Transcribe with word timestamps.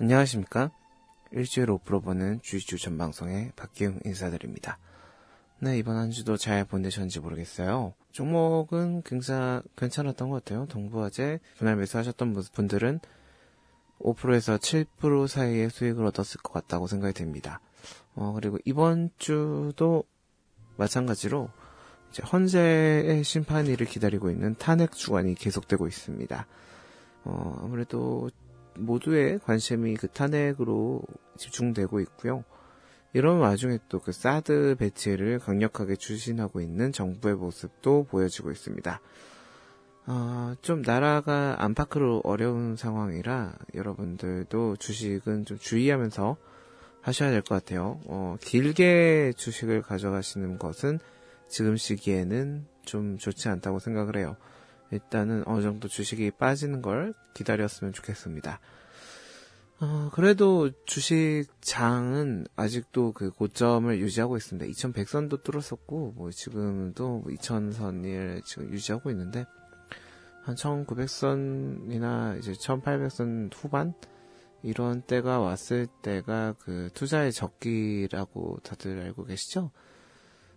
안녕하십니까? 0.00 0.70
일주일 1.32 1.66
5% 1.66 2.04
보는 2.04 2.40
주식주 2.40 2.78
전방송의 2.78 3.50
박기웅 3.56 3.98
인사드립니다. 4.04 4.78
네, 5.58 5.76
이번 5.76 5.96
한 5.96 6.12
주도 6.12 6.36
잘 6.36 6.64
보내셨는지 6.64 7.18
모르겠어요. 7.18 7.94
종목은 8.12 9.02
굉장히 9.02 9.60
괜찮았던 9.76 10.30
것 10.30 10.44
같아요. 10.44 10.66
동부화재 10.66 11.40
분할 11.56 11.74
매수하셨던 11.74 12.32
분들은 12.52 13.00
5%에서 13.98 14.56
7% 14.58 15.26
사이의 15.26 15.68
수익을 15.68 16.06
얻었을 16.06 16.42
것 16.42 16.52
같다고 16.52 16.86
생각이 16.86 17.12
됩니다. 17.12 17.60
어, 18.14 18.32
그리고 18.34 18.58
이번 18.64 19.10
주도 19.18 20.04
마찬가지로 20.76 21.50
이제 22.10 22.22
헌재의 22.22 23.24
심판일을 23.24 23.84
기다리고 23.84 24.30
있는 24.30 24.54
탄핵 24.54 24.92
주관이 24.92 25.34
계속되고 25.34 25.88
있습니다. 25.88 26.46
어, 27.24 27.60
아무래도 27.64 28.30
모두의 28.78 29.38
관심이 29.40 29.94
그 29.94 30.08
탄핵으로 30.08 31.02
집중되고 31.36 32.00
있고요. 32.00 32.44
이런 33.14 33.38
와중에 33.38 33.78
또 33.88 34.00
그 34.00 34.12
사드 34.12 34.76
배치를 34.78 35.38
강력하게 35.38 35.96
추진하고 35.96 36.60
있는 36.60 36.92
정부의 36.92 37.34
모습도 37.36 38.04
보여지고 38.04 38.50
있습니다. 38.50 39.00
어, 40.06 40.54
좀 40.62 40.82
나라가 40.82 41.56
안팎으로 41.58 42.22
어려운 42.24 42.76
상황이라 42.76 43.54
여러분들도 43.74 44.76
주식은 44.76 45.44
좀 45.44 45.58
주의하면서 45.58 46.36
하셔야 47.02 47.30
될 47.30 47.42
것 47.42 47.54
같아요. 47.56 48.00
어, 48.06 48.36
길게 48.40 49.32
주식을 49.36 49.82
가져가시는 49.82 50.58
것은 50.58 50.98
지금 51.48 51.76
시기에는 51.76 52.66
좀 52.84 53.18
좋지 53.18 53.48
않다고 53.48 53.78
생각을 53.78 54.16
해요. 54.16 54.36
일단은 54.90 55.42
어느 55.46 55.62
정도 55.62 55.88
주식이 55.88 56.32
빠지는 56.32 56.82
걸 56.82 57.14
기다렸으면 57.34 57.92
좋겠습니다. 57.92 58.60
어, 59.80 60.10
그래도 60.12 60.70
주식장은 60.86 62.46
아직도 62.56 63.12
그 63.12 63.30
고점을 63.30 63.96
유지하고 64.00 64.36
있습니다. 64.36 64.66
2100선도 64.72 65.42
뚫었었고, 65.44 66.14
뭐 66.16 66.30
지금도 66.32 67.24
2000선을 67.28 68.44
지금 68.44 68.72
유지하고 68.72 69.10
있는데, 69.10 69.46
한 70.42 70.56
1900선이나 70.56 72.38
이제 72.38 72.52
1800선 72.52 73.50
후반? 73.54 73.94
이런 74.62 75.02
때가 75.02 75.38
왔을 75.38 75.86
때가 76.02 76.54
그 76.58 76.90
투자의 76.94 77.32
적기라고 77.32 78.58
다들 78.64 79.00
알고 79.00 79.26
계시죠? 79.26 79.70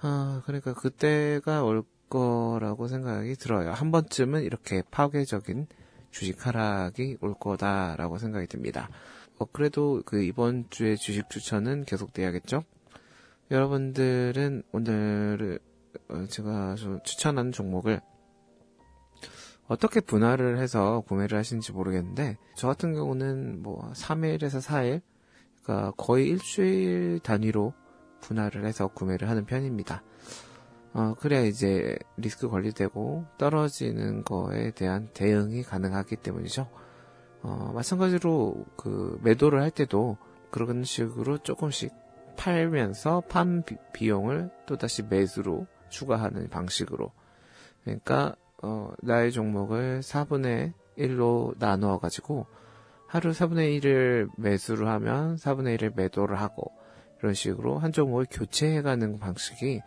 아, 0.00 0.42
그러니까 0.46 0.72
그때가 0.72 1.62
올 1.62 1.84
거라고 2.12 2.88
생각이 2.88 3.36
들어요. 3.36 3.72
한 3.72 3.90
번쯤은 3.90 4.42
이렇게 4.42 4.82
파괴적인 4.90 5.66
주식 6.10 6.46
하락이 6.46 7.16
올 7.22 7.32
거다라고 7.32 8.18
생각이 8.18 8.46
듭니다. 8.48 8.90
어, 9.38 9.46
그래도 9.46 10.02
그 10.04 10.22
이번 10.22 10.66
주에 10.68 10.94
주식 10.94 11.30
추천은 11.30 11.86
계속돼야겠죠? 11.86 12.64
여러분들은 13.50 14.62
오늘 14.72 15.58
어, 16.10 16.26
제가 16.28 16.76
추천하는 17.02 17.50
종목을 17.50 18.02
어떻게 19.66 20.00
분할을 20.00 20.58
해서 20.58 21.02
구매를 21.08 21.38
하시는지 21.38 21.72
모르겠는데 21.72 22.36
저 22.56 22.66
같은 22.66 22.92
경우는 22.92 23.62
뭐 23.62 23.90
3일에서 23.94 24.60
4일 24.60 25.00
그러니까 25.62 25.92
거의 25.96 26.28
일주일 26.28 27.20
단위로 27.20 27.72
분할을 28.20 28.66
해서 28.66 28.88
구매를 28.88 29.30
하는 29.30 29.46
편입니다. 29.46 30.02
어, 30.94 31.14
그래야 31.18 31.40
이제 31.40 31.96
리스크 32.16 32.48
관리되고 32.48 33.24
떨어지는 33.38 34.24
거에 34.24 34.72
대한 34.72 35.08
대응이 35.14 35.62
가능하기 35.62 36.16
때문이죠. 36.16 36.68
어, 37.42 37.72
마찬가지로 37.74 38.64
그 38.76 39.18
매도를 39.22 39.62
할 39.62 39.70
때도 39.70 40.18
그런 40.50 40.84
식으로 40.84 41.38
조금씩 41.38 41.92
팔면서 42.36 43.22
판 43.28 43.62
비 43.92 44.08
용을 44.08 44.50
또다시 44.66 45.02
매수로 45.02 45.66
추가하는 45.88 46.48
방식으로. 46.48 47.12
그러니까, 47.84 48.36
어, 48.62 48.92
나의 49.02 49.32
종목을 49.32 50.00
4분의 50.00 50.72
1로 50.98 51.54
나누어 51.58 51.98
가지고 51.98 52.46
하루 53.06 53.30
4분의 53.30 53.80
1을 53.80 54.30
매수를 54.36 54.88
하면 54.88 55.36
4분의 55.36 55.78
1을 55.78 55.96
매도를 55.96 56.40
하고 56.40 56.70
이런 57.18 57.34
식으로 57.34 57.78
한 57.78 57.92
종목을 57.92 58.26
교체해가는 58.30 59.18
방식이 59.18 59.80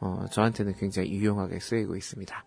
어, 0.00 0.26
저한테는 0.30 0.74
굉장히 0.74 1.10
유용하게 1.12 1.60
쓰이고 1.60 1.96
있습니다. 1.96 2.44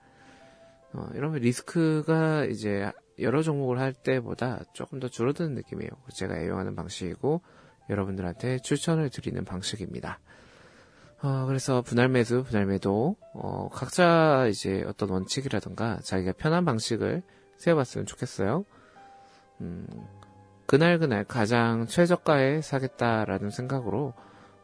어, 0.94 1.10
이러면 1.14 1.42
리스크가 1.42 2.46
이제 2.46 2.92
여러 3.20 3.42
종목을 3.42 3.80
할 3.80 3.94
때보다 3.94 4.62
조금 4.74 5.00
더 5.00 5.08
줄어드는 5.08 5.56
느낌이에요. 5.56 5.90
제가 6.14 6.38
애용하는 6.40 6.76
방식이고 6.76 7.42
여러분들한테 7.90 8.60
추천을 8.60 9.10
드리는 9.10 9.44
방식입니다. 9.44 10.20
어, 11.24 11.46
그래서 11.48 11.82
분할 11.82 12.10
매수, 12.10 12.44
분할 12.44 12.68
매도, 12.68 13.16
어, 13.34 13.70
각자 13.74 14.46
이제 14.48 14.84
어떤 14.88 15.10
원칙이라든가 15.10 16.00
자기가 16.04 16.34
편한 16.38 16.64
방식을 16.64 17.24
세워봤으면 17.58 18.06
좋겠어요. 18.06 18.66
음, 19.62 19.88
그날 20.68 21.00
그날 21.00 21.24
가장 21.24 21.88
최저가에 21.88 22.62
사겠다라는 22.62 23.50
생각으로 23.50 24.14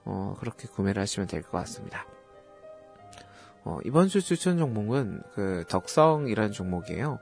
어, 0.06 0.36
그렇게 0.40 0.68
구매를 0.68 1.02
하시면 1.02 1.28
될 1.28 1.42
것 1.42 1.52
같습니다. 1.52 2.06
어, 3.66 3.80
이번 3.86 4.08
주 4.08 4.22
추천 4.22 4.58
종목은 4.58 5.22
그 5.34 5.64
덕성이라는 5.70 6.52
종목이에요. 6.52 7.20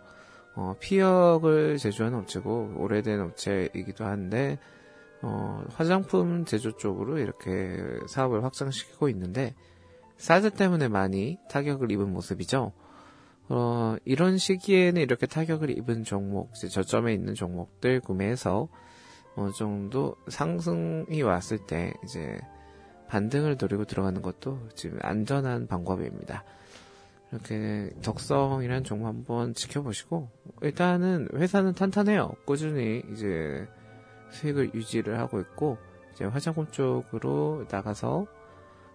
어, 0.55 0.75
피혁을 0.79 1.77
제조하는 1.77 2.19
업체고 2.19 2.73
오래된 2.77 3.21
업체이기도 3.21 4.05
한데 4.05 4.59
어, 5.21 5.63
화장품 5.73 6.45
제조 6.45 6.75
쪽으로 6.77 7.19
이렇게 7.19 7.77
사업을 8.07 8.43
확장시키고 8.43 9.07
있는데 9.09 9.53
사드 10.17 10.51
때문에 10.51 10.87
많이 10.87 11.37
타격을 11.49 11.91
입은 11.91 12.11
모습이죠. 12.11 12.73
어, 13.49 13.95
이런 14.05 14.37
시기에는 14.37 15.01
이렇게 15.01 15.25
타격을 15.25 15.77
입은 15.77 16.03
종목, 16.03 16.53
저점에 16.53 17.13
있는 17.13 17.33
종목들 17.33 17.99
구매해서 18.01 18.67
어느 19.35 19.51
정도 19.51 20.15
상승이 20.27 21.21
왔을 21.21 21.59
때 21.65 21.93
이제 22.03 22.39
반등을 23.11 23.57
노리고 23.59 23.83
들어가는 23.83 24.21
것도 24.21 24.69
지금 24.73 24.97
안전한 25.01 25.67
방법입니다. 25.67 26.45
이렇게 27.29 27.91
적성이라는 28.01 28.85
종목 28.85 29.07
한번 29.07 29.53
지켜보시고 29.53 30.29
일단은 30.61 31.27
회사는 31.33 31.73
탄탄해요. 31.73 32.31
꾸준히 32.45 33.03
이제 33.11 33.67
수익을 34.29 34.73
유지를 34.73 35.19
하고 35.19 35.41
있고 35.41 35.77
이제 36.13 36.23
화장품 36.23 36.67
쪽으로 36.67 37.65
나가서 37.69 38.27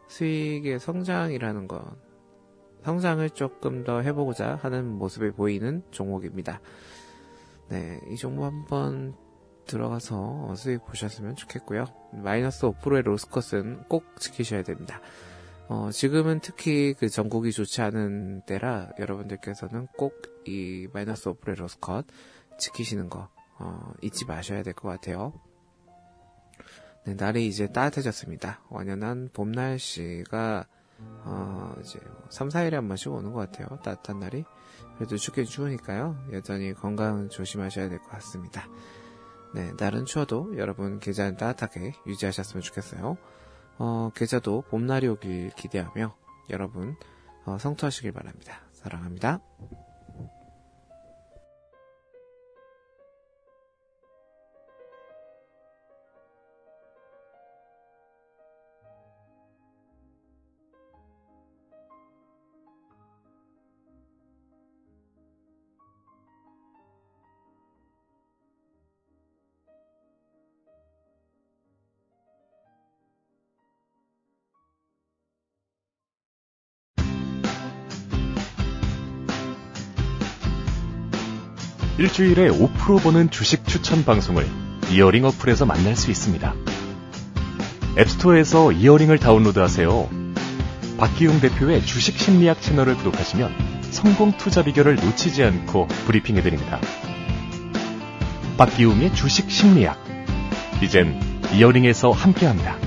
수익의 0.09 0.81
성장이라는 0.81 1.69
건 1.69 1.85
성장을 2.85 3.29
조금 3.31 3.85
더 3.85 4.01
해보고자 4.01 4.55
하는 4.63 4.87
모습이 4.93 5.33
보이는 5.33 5.83
종목입니다. 5.91 6.63
네, 7.69 8.01
이 8.11 8.17
종목 8.17 8.45
한번 8.45 9.15
들어가서 9.67 10.55
수익 10.57 10.85
보셨으면 10.85 11.37
좋겠고요. 11.37 11.87
마이너스 12.13 12.67
5%의 12.67 13.03
로스컷은 13.03 13.85
꼭 13.89 14.05
지키셔야 14.21 14.63
됩니다. 14.63 15.01
어, 15.69 15.91
지금은 15.93 16.41
특히 16.41 16.95
그 16.95 17.09
전국이 17.09 17.51
좋지 17.53 17.83
않은 17.83 18.43
때라 18.47 18.91
여러분들께서는 18.99 19.89
꼭 19.97 20.37
이 20.49 20.87
마이너스 20.93 21.29
5%의 21.31 21.57
로스컷 21.57 22.07
지키시는 22.59 23.09
거 23.11 23.29
어, 23.59 23.93
잊지 24.01 24.27
마셔야 24.27 24.63
될 24.63 24.75
것 24.75 24.89
같아요. 24.89 25.33
네, 27.05 27.15
날이 27.15 27.47
이제 27.47 27.67
따뜻해졌습니다. 27.73 28.61
완연한 28.71 29.31
봄 29.33 29.53
날씨가 29.53 30.67
어, 31.25 31.75
이제 31.81 31.99
3, 32.31 32.49
4일에 32.49 32.73
한 32.73 32.89
번씩 32.89 33.13
오는 33.13 33.33
것 33.33 33.51
같아요. 33.51 33.79
따뜻한 33.83 34.19
날이. 34.21 34.45
그래도 34.97 35.17
춥긴 35.17 35.45
추우니까요. 35.45 36.17
여전히 36.33 36.73
건강 36.73 37.29
조심하셔야 37.29 37.89
될 37.89 37.99
것 37.99 38.09
같습니다. 38.11 38.67
네, 39.57 39.73
날은 39.79 40.05
추워도 40.05 40.59
여러분 40.59 41.01
계좌는 41.01 41.39
따뜻하게 41.39 41.95
유지하셨으면 42.07 42.61
좋겠어요. 42.63 43.17
어, 43.79 44.11
계좌도 44.15 44.65
봄날이 44.69 45.09
오길 45.09 45.49
기대하며 45.57 46.15
여러분 46.51 46.95
어, 47.47 47.57
성투하시길 47.57 48.13
바랍니다. 48.13 48.61
사랑합니다. 48.75 49.41
일주일에 81.99 82.49
5% 82.51 83.03
보는 83.03 83.31
주식 83.31 83.67
추천 83.67 84.05
방송을 84.05 84.47
이어링 84.93 85.25
어플에서 85.25 85.65
만날 85.65 85.97
수 85.97 86.11
있습니다. 86.11 86.55
앱스토어에서 87.99 88.73
이어링을 88.73 89.19
다운로드하세요. 89.19 90.09
박기웅 90.99 91.41
대표의 91.41 91.85
주식 91.87 92.19
심리학 92.19 92.61
채널을 92.61 92.97
구독하시면 92.97 93.83
성공 93.91 94.33
투자 94.37 94.63
비결을 94.63 94.97
놓치지 94.97 95.43
않고 95.43 95.87
브리핑해드립니다. 96.07 96.81
박기웅의 98.59 99.15
주식 99.15 99.51
심리학. 99.51 99.99
이젠 100.83 101.19
이어링에서 101.55 102.11
함께합니다. 102.11 102.86